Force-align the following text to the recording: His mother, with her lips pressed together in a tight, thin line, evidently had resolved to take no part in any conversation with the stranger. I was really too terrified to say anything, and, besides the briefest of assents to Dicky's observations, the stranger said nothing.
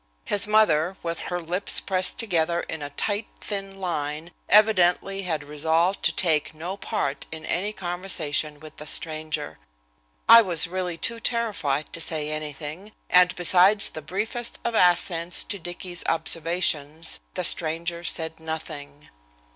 His 0.25 0.47
mother, 0.47 0.97
with 1.03 1.19
her 1.29 1.39
lips 1.39 1.79
pressed 1.79 2.17
together 2.17 2.61
in 2.61 2.81
a 2.81 2.89
tight, 2.89 3.27
thin 3.39 3.79
line, 3.79 4.31
evidently 4.49 5.21
had 5.21 5.43
resolved 5.43 6.01
to 6.05 6.11
take 6.11 6.55
no 6.55 6.75
part 6.75 7.27
in 7.31 7.45
any 7.45 7.71
conversation 7.71 8.59
with 8.59 8.77
the 8.77 8.87
stranger. 8.87 9.59
I 10.27 10.41
was 10.41 10.65
really 10.65 10.97
too 10.97 11.19
terrified 11.19 11.93
to 11.93 12.01
say 12.01 12.31
anything, 12.31 12.93
and, 13.11 13.35
besides 13.35 13.91
the 13.91 14.01
briefest 14.01 14.57
of 14.63 14.73
assents 14.73 15.43
to 15.43 15.59
Dicky's 15.59 16.03
observations, 16.09 17.19
the 17.35 17.43
stranger 17.43 18.03
said 18.03 18.39
nothing. 18.39 19.07